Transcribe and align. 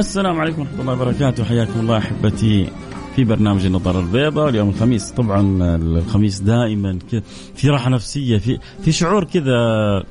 السلام 0.00 0.40
عليكم 0.40 0.60
ورحمة 0.60 0.80
الله 0.80 0.92
وبركاته. 0.92 1.44
حياكم 1.44 1.80
الله 1.80 1.98
أحبتي 1.98 2.68
في 3.16 3.24
برنامج 3.24 3.66
النظارة 3.66 4.00
البيضاء. 4.00 4.48
اليوم 4.48 4.68
الخميس 4.68 5.10
طبعا 5.10 5.58
الخميس 5.76 6.40
دائما 6.40 6.98
كذا 7.10 7.22
في 7.54 7.68
راحة 7.68 7.90
نفسية 7.90 8.38
في 8.38 8.58
في 8.82 8.92
شعور 8.92 9.24
كذا 9.24 9.52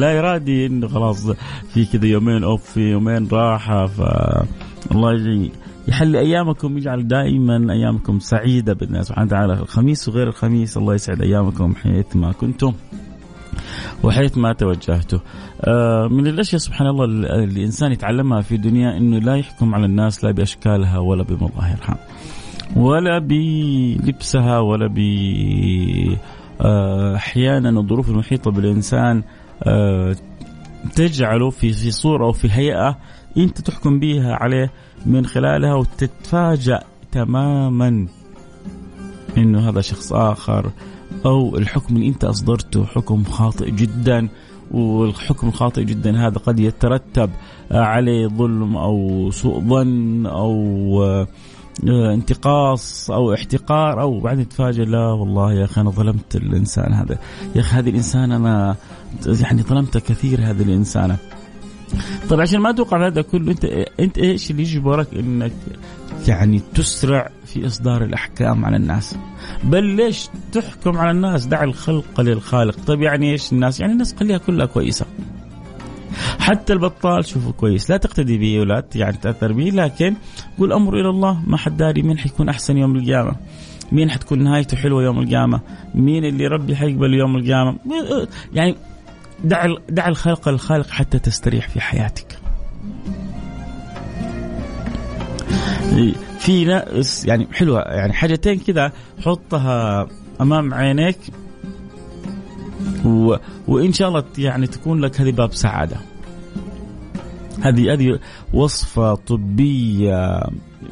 لا 0.00 0.18
إرادي 0.18 0.66
إنه 0.66 0.88
خلاص 0.88 1.30
في 1.74 1.84
كذا 1.84 2.06
يومين 2.06 2.44
أوف 2.44 2.62
في 2.72 2.80
يومين 2.80 3.28
راحة. 3.32 3.86
ف 3.86 4.00
الله 4.92 5.50
يحلي 5.88 6.18
أيامكم 6.18 6.78
يجعل 6.78 7.08
دائما 7.08 7.72
أيامكم 7.72 8.18
سعيدة 8.18 8.72
بإذن 8.72 8.90
الله 8.90 9.02
سبحانه 9.02 9.26
وتعالى. 9.26 9.52
الخميس 9.52 10.08
وغير 10.08 10.28
الخميس 10.28 10.76
الله 10.76 10.94
يسعد 10.94 11.22
أيامكم 11.22 11.74
حيث 11.74 12.16
ما 12.16 12.32
كنتم. 12.32 12.72
وحيث 14.02 14.38
ما 14.38 14.52
توجهته. 14.52 15.20
آه، 15.60 16.08
من 16.08 16.26
الأشياء 16.26 16.60
سبحان 16.60 16.86
الله 16.86 17.04
الإنسان 17.44 17.92
يتعلمها 17.92 18.40
في 18.40 18.54
الدنيا 18.54 18.96
إنه 18.96 19.18
لا 19.18 19.36
يحكم 19.36 19.74
على 19.74 19.86
الناس 19.86 20.24
لا 20.24 20.30
بأشكالها 20.30 20.98
ولا 20.98 21.22
بمظاهرها 21.22 21.98
ولا 22.76 23.18
بلبسها 23.18 24.58
ولا 24.58 24.86
ب 24.86 24.98
آه، 26.60 27.16
أحيانا 27.16 27.80
الظروف 27.80 28.08
المحيطة 28.08 28.50
بالإنسان 28.50 29.22
آه، 29.62 30.16
تجعله 30.94 31.50
في 31.50 31.72
في 31.72 31.90
صورة 31.90 32.26
أو 32.26 32.32
في 32.32 32.48
هيئة 32.50 32.98
أنت 33.36 33.60
تحكم 33.60 33.98
بها 33.98 34.34
عليه 34.34 34.70
من 35.06 35.26
خلالها 35.26 35.74
وتتفاجأ 35.74 36.80
تماما 37.12 38.06
إنه 39.38 39.68
هذا 39.68 39.80
شخص 39.80 40.12
آخر. 40.12 40.70
أو 41.26 41.56
الحكم 41.56 41.96
اللي 41.96 42.08
أنت 42.08 42.24
أصدرته 42.24 42.84
حكم 42.84 43.24
خاطئ 43.24 43.70
جدا 43.70 44.28
والحكم 44.70 45.48
الخاطئ 45.48 45.84
جدا 45.84 46.26
هذا 46.26 46.38
قد 46.38 46.60
يترتب 46.60 47.30
عليه 47.70 48.26
ظلم 48.26 48.76
أو 48.76 49.30
سوء 49.30 49.60
ظن 49.60 50.26
أو 50.26 50.56
آه، 51.04 52.14
انتقاص 52.14 53.10
أو 53.10 53.34
احتقار 53.34 54.00
أو 54.00 54.20
بعدين 54.20 54.48
تتفاجئ 54.48 54.84
لا 54.84 55.12
والله 55.12 55.52
يا 55.52 55.64
أخي 55.64 55.80
أنا 55.80 55.90
ظلمت 55.90 56.36
الإنسان 56.36 56.92
هذا. 56.92 57.18
يا 57.54 57.60
أخي 57.60 57.76
هذه 57.76 57.90
الانسان 57.90 58.32
أنا 58.32 58.76
يعني 59.26 59.62
ظلمت 59.62 59.98
كثير 59.98 60.40
هذه 60.40 60.62
الإنسانة. 60.62 61.16
طيب 62.28 62.40
عشان 62.40 62.60
ما 62.60 62.72
توقع 62.72 63.06
هذا 63.06 63.22
كله 63.22 63.52
أنت 63.52 63.64
أنت 64.00 64.18
إيش 64.18 64.50
اللي 64.50 64.62
يجبرك 64.62 65.14
إنك 65.14 65.52
يعني 66.28 66.62
تسرع 66.74 67.30
في 67.46 67.66
إصدار 67.66 68.04
الأحكام 68.04 68.64
على 68.64 68.76
الناس. 68.76 69.16
بل 69.64 69.84
ليش 69.84 70.28
تحكم 70.52 70.98
على 70.98 71.10
الناس؟ 71.10 71.46
دع 71.46 71.64
الخلق 71.64 72.20
للخالق. 72.20 72.76
طيب 72.86 73.02
يعني 73.02 73.32
إيش 73.32 73.52
الناس؟ 73.52 73.80
يعني 73.80 73.92
الناس 73.92 74.14
خليها 74.14 74.38
كلها 74.38 74.66
كويسة. 74.66 75.06
حتى 76.38 76.72
البطال 76.72 77.24
شوفه 77.24 77.52
كويس. 77.52 77.90
لا 77.90 77.96
تقتدي 77.96 78.38
به 78.38 78.60
ولا 78.60 78.84
يعني 78.94 79.16
تأثر 79.16 79.52
به 79.52 79.64
لكن 79.64 80.14
قول 80.58 80.72
أمر 80.72 81.00
إلى 81.00 81.08
الله. 81.08 81.42
ما 81.46 81.56
حد 81.56 81.76
داري 81.76 82.02
مين 82.02 82.18
حيكون 82.18 82.48
أحسن 82.48 82.76
يوم 82.76 82.96
القيامة؟ 82.96 83.36
مين 83.92 84.10
حتكون 84.10 84.44
نهايته 84.44 84.76
حلوة 84.76 85.02
يوم 85.02 85.18
القيامة؟ 85.18 85.60
مين 85.94 86.24
اللي 86.24 86.46
ربي 86.46 86.76
حيقبل 86.76 87.14
يوم 87.14 87.36
القيامة؟ 87.36 87.76
يعني 88.52 88.76
دع 89.44 89.74
دع 89.88 90.08
الخلق 90.08 90.48
للخالق 90.48 90.90
حتى 90.90 91.18
تستريح 91.18 91.68
في 91.68 91.80
حياتك. 91.80 92.38
في 96.38 96.64
ناس 96.64 97.24
يعني 97.24 97.46
حلوة 97.52 97.80
يعني 97.80 98.12
حاجتين 98.12 98.58
كذا 98.58 98.92
حطها 99.24 100.08
أمام 100.40 100.74
عينيك 100.74 101.18
و... 103.04 103.36
وإن 103.68 103.92
شاء 103.92 104.08
الله 104.08 104.24
يعني 104.38 104.66
تكون 104.66 105.00
لك 105.00 105.20
هذه 105.20 105.30
باب 105.32 105.54
سعادة. 105.54 105.96
هذه 107.62 107.92
هذه 107.92 108.18
وصفة 108.54 109.14
طبية 109.14 110.42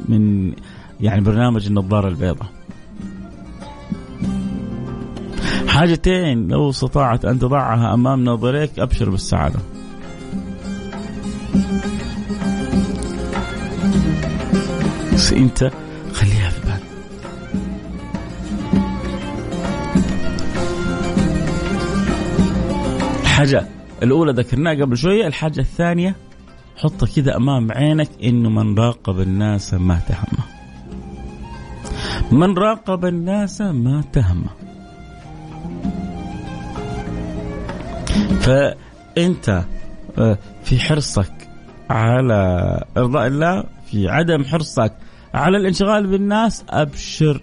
من 0.09 0.53
يعني 1.01 1.21
برنامج 1.21 1.65
النظارة 1.67 2.07
البيضاء. 2.07 2.54
حاجتين 5.75 6.47
لو 6.47 6.69
استطاعت 6.69 7.25
أن 7.25 7.39
تضعها 7.39 7.93
أمام 7.93 8.23
نظريك 8.23 8.79
أبشر 8.79 9.09
بالسعادة. 9.09 9.59
بس 15.13 15.33
أنت 15.33 15.71
خليها 16.13 16.49
في 16.49 16.61
بالك 16.65 16.81
الحاجة 23.21 23.67
الأولى 24.03 24.31
ذكرناها 24.31 24.73
قبل 24.73 24.97
شوية 24.97 25.27
الحاجة 25.27 25.59
الثانية 25.59 26.15
حطها 26.77 27.07
كذا 27.15 27.35
أمام 27.37 27.71
عينك 27.71 28.09
إنه 28.23 28.49
من 28.49 28.77
راقب 28.77 29.19
الناس 29.19 29.73
ما 29.73 29.99
تهمه. 30.07 30.45
من 32.31 32.57
راقب 32.57 33.05
الناس 33.05 33.61
ما 33.61 34.03
تهمه. 34.13 34.64
فأنت 38.45 39.63
آه، 40.17 40.37
في 40.63 40.79
حرصك 40.79 41.49
على 41.89 42.83
إرضاء 42.97 43.27
الله 43.27 43.63
في 43.91 44.09
عدم 44.09 44.43
حرصك 44.43 44.93
على 45.33 45.57
الانشغال 45.57 46.07
بالناس 46.07 46.63
أبشر 46.69 47.41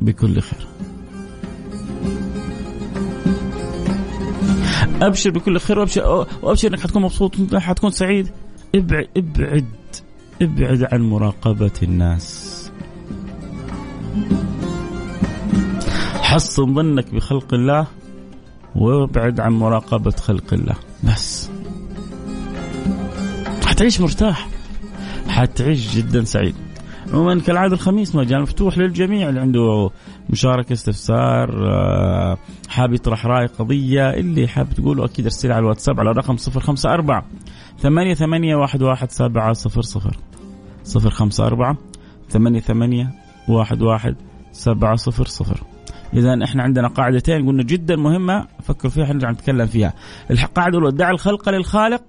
بكل 0.00 0.40
خير. 0.40 0.66
أبشر 5.02 5.30
بكل 5.30 5.60
خير 5.60 5.78
وأبشر 5.78 6.26
وأبشر 6.42 6.68
إنك 6.68 6.80
حتكون 6.80 7.02
مبسوط 7.02 7.54
حتكون 7.54 7.90
سعيد. 7.90 8.30
ابعد 8.74 9.08
ابعد 9.16 9.66
ابعد 10.42 10.88
عن 10.92 11.00
مراقبة 11.00 11.70
الناس. 11.82 12.52
حصن 16.22 16.74
ظنك 16.74 17.14
بخلق 17.14 17.54
الله. 17.54 17.86
وابعد 18.74 19.40
عن 19.40 19.52
مراقبة 19.52 20.10
خلق 20.10 20.54
الله. 20.54 20.74
بس. 21.04 21.50
حتعيش 23.66 24.00
مرتاح. 24.00 24.48
حتعيش 25.28 25.96
جدا 25.96 26.24
سعيد. 26.24 26.54
عموما 27.12 27.40
كالعادة 27.40 27.74
الخميس 27.74 28.14
مجال 28.14 28.42
مفتوح 28.42 28.78
للجميع. 28.78 29.28
اللي 29.28 29.40
عنده 29.40 29.90
مشاركة 30.30 30.72
استفسار 30.72 31.68
آه، 31.70 32.38
حاب 32.68 32.92
يطرح 32.92 33.26
رأي 33.26 33.46
قضية 33.46 34.10
اللي 34.10 34.48
حاب 34.48 34.72
تقوله 34.72 35.04
أكيد 35.04 35.24
ارسل 35.24 35.52
على 35.52 35.60
الواتساب 35.60 36.00
على 36.00 36.12
رقم 36.12 36.36
054 36.56 37.22
ثمانية 37.78 38.14
ثمانية 38.14 38.56
واحد 38.56 38.82
واحد 38.82 39.10
سبعة 39.10 39.52
صفر 39.52 39.82
صفر. 39.82 40.16
صفر 40.84 41.10
خمسة 41.10 41.46
أربعة 41.46 41.76
ثمانية 42.30 42.60
ثمانية 42.60 43.10
واحد 43.48 43.82
واحد 43.82 44.16
سبعة 44.52 44.96
صفر 44.96 45.26
صفر. 45.26 45.71
إذا 46.14 46.44
إحنا 46.44 46.62
عندنا 46.62 46.88
قاعدتين 46.88 47.46
قلنا 47.46 47.62
جدا 47.62 47.96
مهمة 47.96 48.46
فكروا 48.62 48.92
فيها 48.92 49.04
حنرجع 49.04 49.30
نتكلم 49.30 49.66
فيها 49.66 49.92
القاعدة 50.30 50.78
الأولى 50.78 50.96
دع 50.96 51.10
الخلق 51.10 51.48
للخالق 51.48 52.02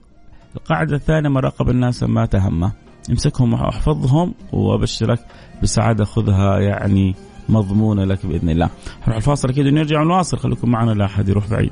القاعدة 0.55 0.95
الثانية 0.95 1.29
مراقب 1.29 1.69
الناس 1.69 2.03
ما 2.03 2.25
تهمه 2.25 2.71
امسكهم 3.09 3.53
واحفظهم 3.53 4.33
وابشرك 4.51 5.19
بسعادة 5.63 6.05
خذها 6.05 6.59
يعني 6.59 7.15
مضمونة 7.49 8.03
لك 8.03 8.25
بإذن 8.25 8.49
الله. 8.49 8.69
نروح 9.03 9.15
الفاصل 9.15 9.49
أكيد 9.49 9.67
ونرجع 9.67 10.01
ونواصل 10.01 10.37
خليكم 10.37 10.69
معنا 10.69 10.91
لا 10.91 11.05
أحد 11.05 11.29
يروح 11.29 11.49
بعيد. 11.49 11.71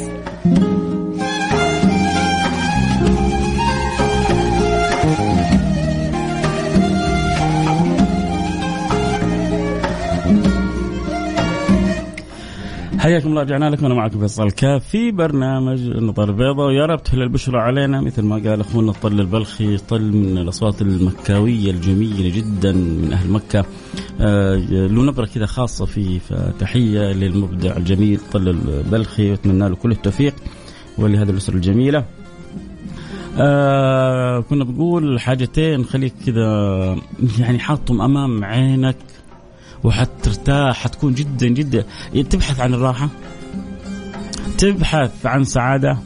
حياكم 13.01 13.29
الله 13.29 13.41
رجعنا 13.41 13.69
لكم. 13.69 13.85
أنا 13.85 13.95
معكم 13.95 14.19
فيصل 14.19 14.51
كاف 14.51 14.85
في 14.85 15.11
برنامج 15.11 15.79
النظر 15.81 16.29
البيضاء. 16.29 16.67
ويا 16.67 16.85
رب 16.85 17.03
تهل 17.03 17.21
البشرى 17.21 17.57
علينا 17.57 18.01
مثل 18.01 18.21
ما 18.21 18.35
قال 18.35 18.59
أخونا 18.59 18.91
الطل 18.91 19.19
البلخي. 19.19 19.77
طل 19.77 20.01
من 20.01 20.37
الأصوات 20.37 20.81
المكاوية 20.81 21.71
الجميلة 21.71 22.35
جدا 22.35 22.71
من 22.71 23.09
أهل 23.13 23.31
مكة. 23.31 23.65
آه 24.19 24.55
له 24.69 25.03
نبرة 25.03 25.25
كذا 25.25 25.45
خاصة 25.45 25.85
فيه 25.85 26.19
فتحية 26.19 26.99
للمبدع 26.99 27.77
الجميل 27.77 28.19
طل 28.31 28.49
البلخي. 28.49 29.31
واتمنى 29.31 29.69
له 29.69 29.75
كل 29.75 29.91
التوفيق 29.91 30.33
ولهذه 30.97 31.29
الأسرة 31.29 31.55
الجميلة. 31.55 32.05
آه 33.37 34.39
كنا 34.39 34.63
بنقول 34.63 35.19
حاجتين 35.19 35.85
خليك 35.85 36.13
كذا 36.25 36.97
يعني 37.39 37.59
حاطهم 37.59 38.01
أمام 38.01 38.43
عينك. 38.43 38.97
وحترتاح 39.83 40.83
حتكون 40.83 41.13
جدا 41.13 41.47
جدا. 41.47 41.85
تبحث 42.29 42.59
عن 42.59 42.73
الراحة 42.73 43.09
تبحث 44.57 45.25
عن 45.25 45.43
سعادة 45.43 45.97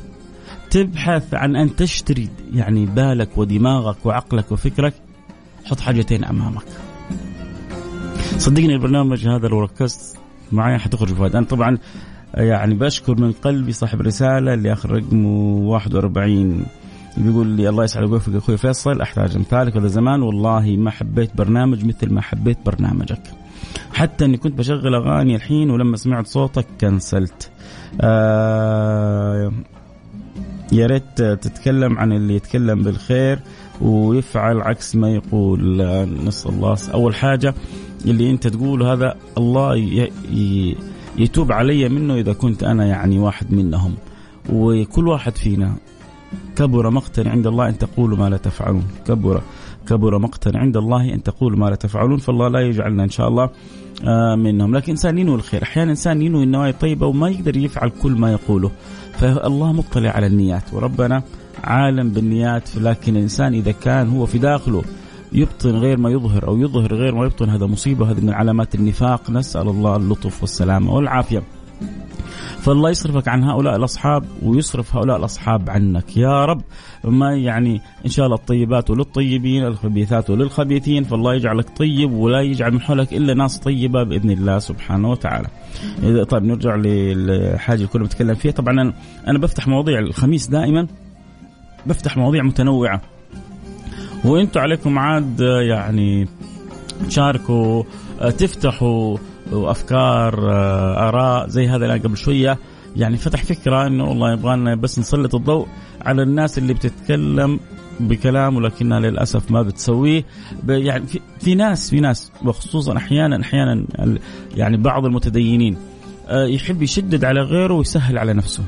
تبحث 0.70 1.34
عن 1.34 1.56
أن 1.56 1.76
تشتري 1.76 2.30
يعني 2.54 2.86
بالك 2.86 3.38
ودماغك 3.38 4.06
وعقلك 4.06 4.52
وفكرك. 4.52 4.94
حط 5.66 5.80
حاجتين 5.80 6.24
أمامك. 6.26 6.66
صدقني 8.38 8.74
البرنامج 8.74 9.28
هذا 9.28 9.48
لو 9.48 9.60
ركزت 9.60 10.18
معي 10.52 10.78
حتخرج 10.78 11.12
بفائدة 11.12 11.40
أنا 11.40 11.48
طبعا 11.48 11.78
يعني 12.34 12.74
بشكر 12.74 13.22
من 13.22 13.32
قلبي 13.32 13.72
صاحب 13.72 14.02
الرسالة 14.02 14.54
اللي 14.54 14.74
آخر 14.74 14.92
رقمه 14.92 15.30
41 15.68 16.66
بيقول 17.18 17.48
لي 17.48 17.70
الله 17.70 17.84
يسعدك 17.84 18.10
ويوفقك 18.10 18.36
أخوي 18.36 18.58
فيصل 18.58 19.02
أحتاج 19.02 19.36
أمثالك 19.36 19.78
هذا 19.78 19.88
زمان؟ 19.88 20.22
والله 20.22 20.76
ما 20.78 20.92
حبيت 20.92 21.38
برنامج 21.38 21.86
مثل 21.86 22.14
ما 22.14 22.22
حبيت 22.22 22.58
برنامجك. 22.66 23.22
حتى 23.96 24.26
إني 24.26 24.38
كنت 24.38 24.58
بشغل 24.58 24.96
أغاني 24.96 25.36
الحين 25.36 25.70
ولما 25.70 25.98
سمعت 25.98 26.28
صوتك 26.28 26.66
كنسلت. 26.82 27.52
آه 28.02 29.52
يا 30.72 30.86
ريت 30.86 31.22
تتكلم 31.22 31.98
عن 31.98 32.12
اللي 32.12 32.36
يتكلم 32.36 32.84
بالخير 32.84 33.40
ويفعل 33.82 34.62
عكس 34.62 34.96
ما 34.96 35.10
يقول. 35.10 35.78
نسأل 36.26 36.52
الله. 36.52 36.78
أول 36.94 37.16
حاجة 37.16 37.54
اللي 38.06 38.32
أنت 38.32 38.48
تقوله 38.48 38.94
هذا 38.94 39.16
الله 39.38 39.76
يتوب 41.18 41.52
علي 41.52 41.90
منه 41.90 42.16
إذا 42.16 42.34
كنت 42.34 42.64
أنا 42.64 42.86
يعني 42.86 43.20
واحد 43.20 43.54
منهم. 43.54 43.96
وكل 44.50 45.08
واحد 45.08 45.38
فينا 45.38 45.76
كبر 46.56 46.90
مقتا 46.90 47.22
عند 47.22 47.48
الله 47.48 47.70
أن 47.70 47.78
تقولوا 47.78 48.18
ما 48.18 48.30
لا 48.30 48.38
تفعلون. 48.38 48.88
كبر 49.08 49.42
كبر 49.88 50.18
مقتا 50.20 50.52
عند 50.56 50.78
الله 50.78 51.14
أن 51.14 51.24
تقولوا 51.24 51.60
ما 51.60 51.70
لا 51.70 51.76
تفعلون. 51.76 52.18
فالله 52.18 52.48
لا 52.48 52.60
يجعلنا 52.60 53.04
إن 53.04 53.10
شاء 53.10 53.28
الله 53.28 53.50
منهم. 54.38 54.76
لكن 54.76 54.92
إنسان 54.92 55.18
ينوي 55.18 55.36
الخير. 55.36 55.64
أحيانا 55.64 55.92
إنسان 55.92 56.22
ينوي 56.22 56.44
النوايا 56.44 56.72
طيبه 56.72 57.08
وما 57.08 57.30
يقدر 57.30 57.58
يفعل 57.58 57.90
كل 57.90 58.12
ما 58.12 58.32
يقوله. 58.32 58.72
فالله 59.14 59.74
مطلع 59.74 60.10
على 60.10 60.28
النيات. 60.28 60.74
وربنا 60.74 61.24
عالم 61.64 62.10
بالنيات 62.10 62.78
لكن 62.78 63.16
الإنسان 63.16 63.54
إذا 63.54 63.72
كان 63.72 64.10
هو 64.10 64.26
في 64.26 64.38
داخله 64.38 64.84
يبطن 65.34 65.70
غير 65.70 65.98
ما 65.98 66.10
يظهر 66.10 66.48
أو 66.48 66.58
يظهر 66.58 66.96
غير 66.96 67.16
ما 67.16 67.26
يبطن 67.26 67.50
هذا 67.50 67.66
مصيبة. 67.66 68.12
هذه 68.12 68.22
من 68.22 68.34
علامات 68.34 68.76
النفاق. 68.76 69.30
نسأل 69.30 69.68
الله 69.68 69.96
اللطف 69.96 70.42
والسلامة 70.42 70.94
والعافية. 70.94 71.44
فالله 72.66 72.90
يصرفك 72.90 73.28
عن 73.28 73.44
هؤلاء 73.44 73.76
الأصحاب 73.76 74.26
ويصرف 74.44 74.96
هؤلاء 74.96 75.18
الأصحاب 75.18 75.70
عنك. 75.70 76.18
يا 76.18 76.46
رب 76.46 76.62
ما 77.04 77.36
يعني 77.36 77.82
إن 78.06 78.10
شاء 78.10 78.26
الله 78.26 78.38
الطيبات 78.38 78.90
للطيبين 78.90 79.66
الخبيثات 79.66 80.30
للخبيثين 80.30 81.04
فالله 81.04 81.36
يجعلك 81.36 81.78
طيب 81.78 82.12
ولا 82.12 82.42
يجعل 82.42 82.72
من 82.74 82.82
حولك 82.82 83.14
إلا 83.14 83.34
ناس 83.34 83.60
طيبة 83.60 84.04
بإذن 84.04 84.32
الله 84.32 84.60
سبحانه 84.60 85.10
وتعالى. 85.10 85.48
طيب 86.26 86.44
نرجع 86.44 86.76
للحاجة 86.76 87.78
اللي 87.78 87.88
كنا 87.88 88.04
بنتكلم 88.04 88.36
فيها. 88.36 88.52
طبعا 88.52 88.94
أنا 89.28 89.40
بفتح 89.40 89.68
مواضيع 89.68 90.00
الخميس 90.00 90.48
دائما. 90.48 90.88
بفتح 91.86 92.18
مواضيع 92.18 92.44
متنوعة. 92.44 93.02
وأنتم 94.26 94.62
عليكم 94.62 95.00
عاد 95.00 95.40
يعني 95.70 96.28
تشاركوا 97.08 97.84
تفتحوا 98.20 99.18
وأفكار 99.52 100.52
آه، 100.52 101.10
آراء 101.10 101.48
زي 101.48 101.68
هذا 101.68 101.86
اللي 101.86 102.00
قبل 102.00 102.18
شوية. 102.18 102.58
يعني 102.96 103.18
فتح 103.18 103.44
فكرة 103.44 103.88
إنه 103.88 104.10
والله 104.10 104.34
يبغى 104.34 104.76
بس 104.76 105.00
نسلط 105.00 105.36
الضوء 105.36 105.68
على 106.02 106.24
الناس 106.24 106.58
اللي 106.58 106.74
بتتكلم 106.74 107.60
بكلام 108.00 108.56
ولكنها 108.56 109.00
للأسف 109.00 109.52
ما 109.52 109.62
بتسويه. 109.62 110.26
يعني 110.68 111.08
في, 111.08 111.20
في 111.40 111.56
ناس 111.56 111.90
في 111.90 112.00
ناس 112.00 112.32
وخصوصا 112.46 112.98
أحيانا 112.98 113.42
أحيانا 113.42 113.86
يعني 114.56 114.78
بعض 114.78 115.06
المتدينين 115.06 115.78
آه، 116.28 116.46
يحب 116.46 116.82
يشدد 116.82 117.26
على 117.26 117.42
غيره 117.42 117.74
ويسهل 117.74 118.18
على 118.18 118.34
نفسه. 118.34 118.64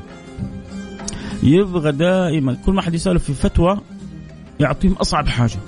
يبغى 1.42 1.92
دائما 1.92 2.56
كل 2.66 2.72
ما 2.72 2.82
حد 2.82 2.94
يسأله 2.94 3.18
في 3.18 3.34
فتوى 3.34 3.80
يعطيهم 4.60 4.92
أصعب 4.92 5.28
حاجة. 5.28 5.58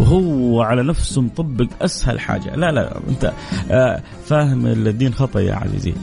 وهو 0.00 0.62
على 0.62 0.82
نفسه 0.82 1.22
مطبق 1.22 1.66
أسهل 1.82 2.20
حاجة. 2.20 2.56
لا 2.56 2.70
لا 2.72 3.00
أنت 3.08 3.32
آه، 3.70 4.02
فاهم 4.26 4.66
الدين 4.66 5.14
خطأ 5.14 5.40
يا 5.40 5.54
عزيزي. 5.54 5.94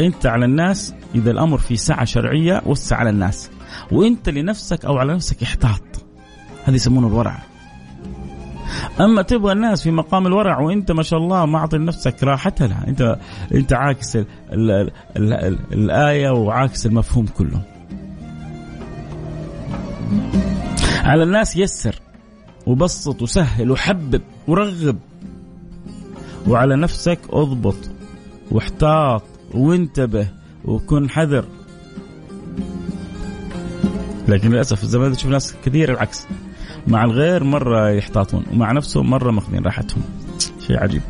أنت 0.00 0.26
على 0.26 0.44
الناس 0.44 0.94
إذا 1.14 1.30
الأمر 1.30 1.58
في 1.58 1.76
سعه 1.76 2.04
شرعية 2.04 2.62
وسع 2.66 2.96
على 2.96 3.10
الناس. 3.10 3.50
وأنت 3.92 4.28
لنفسك 4.28 4.84
أو 4.84 4.98
على 4.98 5.14
نفسك 5.14 5.42
احتاط. 5.42 5.82
هذا 6.64 6.76
يسمونه 6.76 7.06
الورع. 7.06 7.38
أما 9.00 9.22
تبغى 9.22 9.52
الناس 9.52 9.82
في 9.82 9.90
مقام 9.90 10.26
الورع 10.26 10.60
وأنت 10.60 10.92
ما 10.92 11.02
شاء 11.02 11.18
الله 11.18 11.46
معطي 11.46 11.78
لنفسك 11.78 12.24
راحتها 12.24 12.66
لها. 12.66 12.84
أنت 12.88 13.18
أنت 13.54 13.72
عاكس 13.72 14.16
ال 14.16 14.26
ال 14.52 14.90
ال 15.16 15.32
ال 15.32 15.58
الآية 15.72 16.30
وعاكس 16.30 16.86
المفهوم 16.86 17.26
كله. 17.26 17.62
على 21.04 21.22
الناس 21.22 21.56
يسر. 21.56 22.00
وبسط 22.66 23.22
وسهل 23.22 23.70
وحبب 23.70 24.22
ورغب. 24.48 24.98
وعلى 26.48 26.76
نفسك 26.76 27.18
اضبط 27.30 27.90
واحتاط 28.50 29.22
وانتبه 29.54 30.28
وكن 30.64 31.10
حذر. 31.10 31.44
لكن 34.28 34.50
للأسف 34.50 34.82
الزمان 34.82 35.12
تشوف 35.12 35.30
ناس 35.30 35.54
كثير 35.64 35.92
العكس. 35.92 36.26
مع 36.86 37.04
الغير 37.04 37.44
مرة 37.44 37.90
يحتاطون 37.90 38.44
ومع 38.52 38.72
نفسهم 38.72 39.10
مرة 39.10 39.30
ماخذين 39.30 39.64
راحتهم. 39.64 40.02
شيء 40.66 40.78
عجيب. 40.78 41.02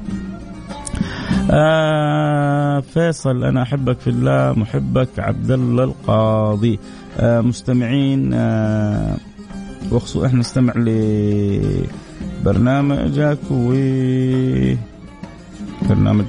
آه 1.50 2.80
فيصل 2.80 3.44
أنا 3.44 3.62
أحبك 3.62 4.00
في 4.00 4.10
الله 4.10 4.52
محبك 4.52 5.08
عبد 5.18 5.50
الله 5.50 5.84
القاضي. 5.84 6.78
آه 7.18 7.40
مستمعين 7.40 8.30
آه 8.34 9.16
وخصوصا 9.92 10.26
إحنا 10.26 10.38
نستمع 10.38 10.72
لبرنامجك 12.42 13.38
و 13.50 13.74
برنامج 15.88 16.24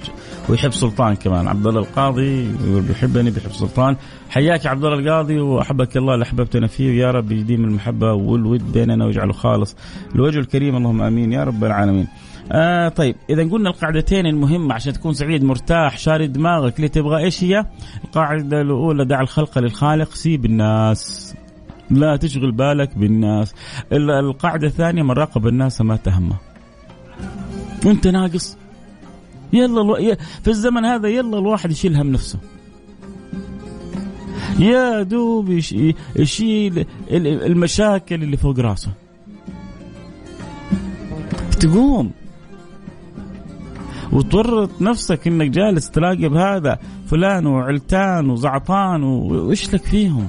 ويحب 0.50 0.72
سلطان 0.72 1.16
كمان 1.16 1.48
عبد 1.48 1.68
الله 1.68 1.80
القاضي 1.80 2.44
يقول 2.68 2.82
بيحبني 2.82 3.32
بيحب 3.32 3.52
سلطان 3.52 3.96
حياك 4.30 4.66
يا 4.66 4.70
عبد 4.70 4.86
الله 4.86 5.00
القاضي 5.00 5.40
وأحبك 5.40 5.98
الله 5.98 6.14
اللي 6.14 6.24
أحببتنا 6.24 6.68
فيه 6.68 6.90
ويا 6.90 7.12
رب 7.12 7.32
يديم 7.32 7.64
المحبة 7.64 8.14
والود 8.14 8.72
بيننا 8.72 9.06
ويجعله 9.06 9.34
خالص 9.34 9.76
الوجه 10.16 10.40
الكريم 10.40 10.76
اللهم 10.76 11.02
آمين 11.02 11.34
يا 11.34 11.44
رب 11.44 11.64
العالمين. 11.64 12.08
آه 12.52 12.90
طيب 12.90 13.16
إذا 13.30 13.44
قلنا 13.44 13.70
القاعدتين 13.70 14.26
المهمة 14.26 14.74
عشان 14.74 14.94
تكون 14.94 15.14
سعيد 15.14 15.44
مرتاح 15.44 15.98
شاري 15.98 16.28
دماغك 16.28 16.76
اللي 16.78 16.88
تبغى 16.90 17.24
إيش 17.24 17.44
هي؟ 17.44 17.66
القاعدة 18.04 18.62
الأولى 18.62 19.06
دع 19.06 19.22
الخلق 19.22 19.60
للخالق 19.60 20.14
سيب 20.14 20.46
الناس 20.46 21.36
لا 21.90 22.16
تشغل 22.16 22.52
بالك 22.52 22.98
بالناس. 22.98 23.54
القاعدة 23.92 24.68
الثانية 24.68 25.04
من 25.04 25.12
راقب 25.12 25.48
الناس 25.48 25.82
ما 25.82 25.96
تهمه. 25.96 26.36
وانت 27.86 28.08
ناقص. 28.08 28.58
يلا 29.54 29.82
ألو... 29.82 30.16
في 30.44 30.48
الزمن 30.48 30.86
هذا 30.86 31.08
يلا 31.08 31.40
الواحد 31.40 31.72
يشيل 31.72 31.96
هم 31.96 32.12
نفسه. 32.12 32.40
يا 34.60 35.02
دوب 35.02 35.50
يشيل 36.16 36.86
المشاكل 37.12 38.24
اللي 38.24 38.38
فوق 38.38 38.60
راسه. 38.60 38.92
تقوم. 41.60 42.12
وتورط 44.12 44.82
نفسك 44.82 45.28
إنك 45.28 45.50
جالس 45.50 45.90
تراقب 45.90 46.34
هذا 46.34 46.80
فلان 47.08 47.46
وعلتان 47.46 48.30
وزعطان 48.30 49.04
وإيش 49.04 49.74
لك 49.74 49.84
فيهم؟ 49.84 50.28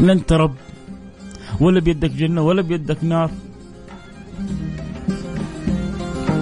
لا 0.00 0.12
انت 0.12 0.32
رب 0.32 0.54
ولا 1.60 1.80
بيدك 1.80 2.10
جنة 2.10 2.42
ولا 2.42 2.62
بيدك 2.62 3.04
نار. 3.04 3.30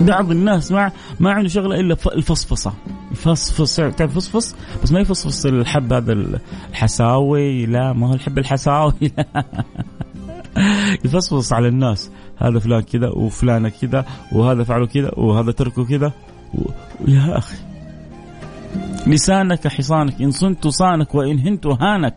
بعض 0.00 0.30
الناس 0.30 0.72
ما 0.72 0.92
ما 1.20 1.30
عنده 1.30 1.48
شغلة 1.48 1.80
إلا 1.80 1.96
الفصفصة. 2.14 2.72
يفصفص 3.12 3.76
تعرف 3.76 4.14
فصفص؟ 4.14 4.54
بس 4.82 4.92
ما 4.92 5.00
يفصفص 5.00 5.46
الحب 5.46 5.92
هذا 5.92 6.12
الحساوي 6.70 7.66
لا 7.66 7.92
ما 7.92 8.08
هو 8.08 8.14
الحب 8.14 8.38
الحساوي. 8.38 9.12
لا 9.16 9.44
يفصفص 11.04 11.52
على 11.52 11.68
الناس. 11.68 12.10
هذا 12.36 12.58
فلان 12.58 12.80
كذا 12.80 13.08
وفلانة 13.08 13.68
كذا 13.68 14.04
وهذا 14.32 14.64
فعله 14.64 14.86
كذا 14.86 15.10
وهذا 15.16 15.52
تركه 15.52 15.84
كذا. 15.84 16.12
و... 16.54 16.70
يا 17.08 17.38
أخي. 17.38 17.56
لسانك 19.06 19.68
حصانك 19.68 20.22
إن 20.22 20.30
صنت 20.30 20.68
صانك 20.68 21.14
وإن 21.14 21.38
هنت 21.38 21.66
هانك. 21.66 22.14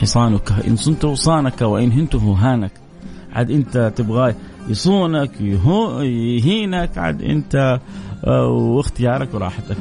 حصانك. 0.00 0.52
إن 0.68 0.76
صنت 0.76 1.06
صانك 1.06 1.62
وإن 1.62 1.92
هنته 1.92 2.18
هانك 2.18 2.72
عاد 3.32 3.50
أنت 3.50 3.92
تبغاه 3.96 4.34
يصونك 4.68 5.40
يهينك. 5.40 6.98
عاد 6.98 7.22
أنت 7.22 7.80
آه، 8.24 8.46
واختيارك 8.46 9.34
وراحتك. 9.34 9.76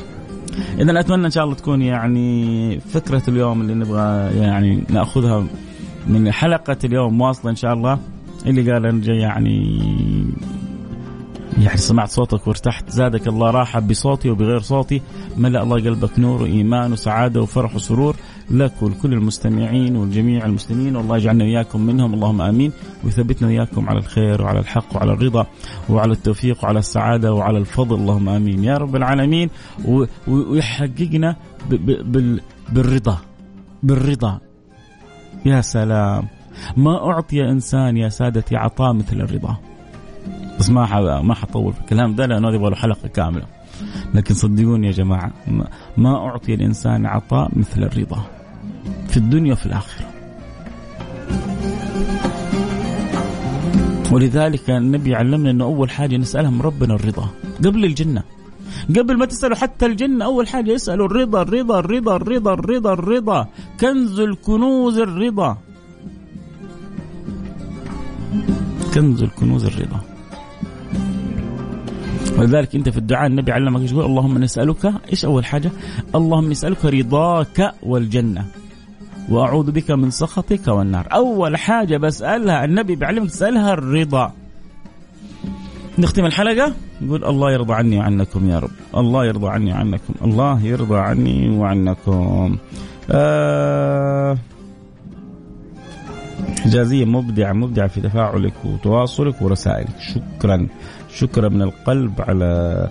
اذا 0.79 0.99
أتمنى 0.99 1.25
إن 1.25 1.31
شاء 1.31 1.43
الله 1.43 1.55
تكون 1.55 1.81
يعني 1.81 2.79
فكرة 2.79 3.23
اليوم 3.27 3.61
اللي 3.61 3.73
نبغى 3.73 4.37
يعني 4.37 4.83
نأخذها 4.89 5.43
من 6.07 6.31
حلقة 6.31 6.77
اليوم 6.83 7.21
واصلة 7.21 7.51
إن 7.51 7.55
شاء 7.55 7.73
الله. 7.73 7.99
اللي 8.45 8.71
قال 8.71 8.85
أنا 8.85 9.13
يعني 9.13 9.57
يعني 11.61 11.77
سمعت 11.77 12.09
صوتك 12.09 12.47
وارتحت. 12.47 12.89
زادك 12.89 13.27
الله 13.27 13.51
راحة 13.51 13.79
بصوتي 13.79 14.29
وبغير 14.29 14.59
صوتي. 14.59 15.01
ملأ 15.37 15.63
الله 15.63 15.75
قلبك 15.75 16.19
نور 16.19 16.41
وإيمان 16.41 16.91
وسعادة 16.91 17.41
وفرح 17.41 17.75
وسرور. 17.75 18.15
لك 18.51 18.81
ولكل 18.81 19.13
المستمعين 19.13 19.95
والجميع 19.95 20.45
المسلمين. 20.45 20.95
والله 20.95 21.17
يجعلنا 21.17 21.43
وإياكم 21.43 21.81
منهم. 21.81 22.13
اللهم 22.13 22.41
آمين. 22.41 22.71
ويثبتنا 23.03 23.47
وإياكم 23.47 23.89
على 23.89 23.99
الخير 23.99 24.41
وعلى 24.41 24.59
الحق 24.59 24.95
وعلى 24.95 25.13
الرضا 25.13 25.45
وعلى 25.89 26.11
التوفيق 26.11 26.63
وعلى 26.63 26.79
السعادة 26.79 27.33
وعلى 27.33 27.57
الفضل. 27.57 27.95
اللهم 27.95 28.29
آمين. 28.29 28.63
يا 28.63 28.77
رب 28.77 28.95
العالمين. 28.95 29.49
ويحققنا 30.27 31.35
بالرضا. 32.69 33.17
بالرضا. 33.83 34.39
يا 35.45 35.61
سلام. 35.61 36.27
ما 36.77 37.11
أعطي 37.11 37.49
إنسان 37.51 37.97
يا 37.97 38.09
سادتي 38.09 38.55
عطاء 38.55 38.93
مثل 38.93 39.21
الرضا. 39.21 39.57
بس 40.59 40.69
ما 40.69 41.21
ما 41.21 41.33
حطول 41.33 41.73
في 41.73 41.79
الكلام 41.79 42.15
ده 42.15 42.25
لأنه 42.25 42.55
يبغى 42.55 42.69
له 42.69 42.75
حلقة 42.75 43.07
كاملة. 43.07 43.45
لكن 44.13 44.33
صدقوني 44.33 44.87
يا 44.87 44.91
جماعة 44.91 45.31
ما 45.97 46.15
أعطي 46.15 46.53
الإنسان 46.53 47.05
عطاء 47.05 47.51
مثل 47.55 47.83
الرضا. 47.83 48.36
في 49.07 49.17
الدنيا 49.17 49.53
وفي 49.53 49.65
الآخرة. 49.65 50.05
ولذلك 54.11 54.69
النبي 54.69 55.15
علمنا 55.15 55.51
إنه 55.51 55.63
أول 55.63 55.89
حاجة 55.89 56.17
نسالها 56.17 56.49
من 56.49 56.61
ربنا 56.61 56.93
الرضا 56.93 57.29
قبل 57.65 57.85
الجنة. 57.85 58.23
قبل 58.89 59.17
ما 59.17 59.25
تسأله 59.25 59.55
حتى 59.55 59.85
الجنة 59.85 60.25
أول 60.25 60.47
حاجة 60.47 60.71
يسأله 60.71 61.05
الرضا 61.05 61.41
الرضا 61.41 61.79
الرضا 61.79 62.15
الرضا 62.15 62.53
الرضا 62.53 62.93
الرضا. 62.93 63.47
كنز 63.79 64.19
الكنوز 64.19 64.97
الرضا. 64.97 65.57
كنز 68.93 69.23
الكنوز 69.23 69.65
الرضا. 69.65 70.01
ولذلك 72.37 72.75
أنت 72.75 72.89
في 72.89 72.97
الدعاء 72.97 73.27
النبي 73.27 73.51
علمك 73.51 73.91
يقول؟ 73.91 74.05
اللهم 74.05 74.37
نسألك. 74.37 74.93
إيش 75.11 75.25
أول 75.25 75.45
حاجة؟ 75.45 75.71
اللهم 76.15 76.49
نسألك 76.49 76.85
رضاك 76.85 77.73
والجنة. 77.83 78.45
وأعوذ 79.29 79.71
بك 79.71 79.91
من 79.91 80.11
سخطك 80.11 80.67
والنار، 80.67 81.07
أول 81.13 81.57
حاجة 81.57 81.97
بسألها 81.97 82.65
النبي 82.65 82.95
بيعلمك 82.95 83.29
تسالها 83.29 83.73
الرضا. 83.73 84.31
نختم 85.99 86.25
الحلقة. 86.25 86.73
نقول 87.01 87.25
الله 87.25 87.51
يرضى 87.51 87.73
عني 87.73 87.99
وعنكم 87.99 88.49
يا 88.49 88.59
رب، 88.59 88.71
الله 88.97 89.25
يرضى 89.25 89.47
عني 89.47 89.73
وعنكم، 89.73 90.13
الله 90.21 90.61
يرضى 90.61 90.97
عني 90.97 91.49
وعنكم. 91.49 92.57
آه 93.11 94.37
حجازية 96.63 97.05
مبدعة 97.05 97.53
مبدعة 97.53 97.87
في 97.87 98.01
تفاعلك 98.01 98.53
وتواصلك 98.65 99.41
ورسائلك. 99.41 99.95
شكرا. 99.99 100.67
شكرا 101.13 101.49
من 101.49 101.61
القلب 101.61 102.21
على 102.21 102.89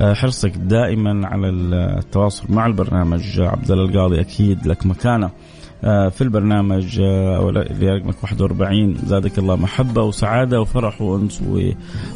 آه، 0.00 0.14
حرصك 0.14 0.52
دائما 0.56 1.26
على 1.26 1.48
التواصل 1.48 2.44
مع 2.48 2.66
البرنامج. 2.66 3.40
عبد 3.40 3.70
القاضي 3.70 4.20
أكيد 4.20 4.66
لك 4.66 4.86
مكانة. 4.86 5.30
في 5.86 6.22
البرنامج 6.22 7.00
آه، 7.00 7.48
اللي 7.48 7.96
رقمك 7.96 8.22
41 8.22 8.96
زادك 9.06 9.38
الله 9.38 9.56
محبة 9.56 10.02
وسعادة 10.02 10.60
وفرح 10.60 11.02
وأنس 11.02 11.42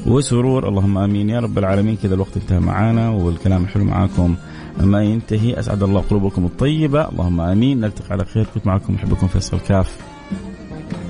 وسرور. 0.06 0.68
اللهم 0.68 0.98
آمين. 0.98 1.30
يا 1.30 1.40
رب 1.40 1.58
العالمين 1.58 1.96
كذا 1.96 2.14
الوقت 2.14 2.36
انتهى 2.36 2.60
معانا 2.60 3.10
والكلام 3.10 3.64
الحلو 3.64 3.84
معاكم. 3.84 4.34
ما 4.80 5.02
ينتهي 5.02 5.58
أسعد 5.58 5.82
الله 5.82 6.00
قلوبكم 6.00 6.44
الطيبة. 6.44 7.08
اللهم 7.08 7.40
آمين. 7.40 7.80
نلتقي 7.80 8.10
على 8.10 8.24
خير. 8.24 8.46
كنت 8.54 8.66
معكم 8.66 8.94
أحبكم 8.94 9.26
فيصل 9.26 9.60
كاف. 9.60 9.98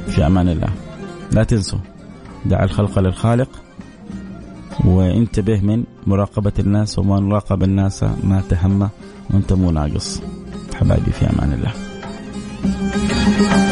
في 0.08 0.26
أمان 0.26 0.48
الله. 0.48 0.68
لا 1.32 1.44
تنسوا 1.44 1.78
دع 2.46 2.64
الخلق 2.64 2.98
للخالق 2.98 3.48
وانتبه 4.84 5.60
من 5.60 5.84
مراقبة 6.06 6.52
الناس 6.58 6.98
ومن 6.98 7.32
راقب 7.32 7.62
الناس 7.62 8.02
ما 8.02 8.42
تهم 8.48 8.88
وأنت 9.30 9.52
مو 9.52 9.70
ناقص. 9.70 10.22
حبايبي 10.74 11.10
في 11.10 11.26
أمان 11.26 11.52
الله. 11.52 11.89
thank 12.62 13.60
you 13.60 13.69